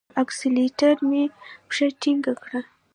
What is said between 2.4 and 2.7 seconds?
کړه!